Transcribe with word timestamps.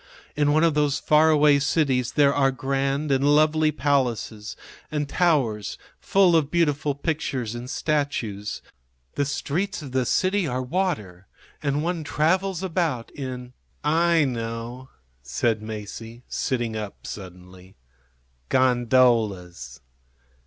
In 0.35 0.51
one 0.51 0.63
of 0.63 0.73
those 0.73 0.97
far 0.99 1.29
away 1.29 1.59
cities 1.59 2.13
there 2.13 2.33
are 2.33 2.49
grand 2.49 3.11
and 3.11 3.23
lovely 3.35 3.71
palaces 3.71 4.55
and 4.91 5.07
towers 5.07 5.77
full 5.99 6.35
of 6.35 6.49
beautiful 6.49 6.95
pictures 6.95 7.53
and 7.53 7.69
statues. 7.69 8.63
The 9.13 9.25
streets 9.25 9.83
of 9.83 9.91
the 9.91 10.07
city 10.07 10.47
are 10.47 10.63
water, 10.63 11.27
and 11.61 11.83
one 11.83 12.03
travels 12.03 12.63
about 12.63 13.11
in" 13.11 13.53
"I 14.11 14.25
know," 14.25 14.89
said 15.21 15.61
Masie, 15.61 16.23
sitting 16.27 16.75
up 16.75 17.05
suddenly. 17.05 17.75
"Gondolas." 18.49 19.81